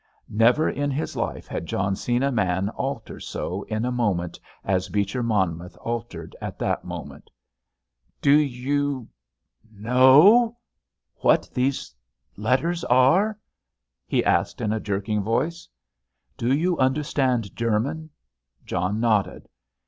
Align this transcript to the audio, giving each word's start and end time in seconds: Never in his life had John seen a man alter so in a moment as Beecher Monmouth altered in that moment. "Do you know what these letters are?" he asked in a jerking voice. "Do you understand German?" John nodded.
Never 0.29 0.67
in 0.67 0.89
his 0.89 1.15
life 1.15 1.45
had 1.45 1.67
John 1.67 1.95
seen 1.95 2.23
a 2.23 2.31
man 2.31 2.69
alter 2.69 3.19
so 3.19 3.61
in 3.69 3.85
a 3.85 3.91
moment 3.91 4.39
as 4.63 4.89
Beecher 4.89 5.21
Monmouth 5.21 5.77
altered 5.77 6.35
in 6.41 6.51
that 6.57 6.83
moment. 6.83 7.29
"Do 8.19 8.35
you 8.35 9.07
know 9.71 10.57
what 11.17 11.47
these 11.53 11.93
letters 12.35 12.83
are?" 12.85 13.37
he 14.07 14.25
asked 14.25 14.59
in 14.59 14.73
a 14.73 14.79
jerking 14.79 15.21
voice. 15.21 15.67
"Do 16.35 16.51
you 16.51 16.79
understand 16.79 17.55
German?" 17.55 18.09
John 18.65 18.99
nodded. 18.99 19.47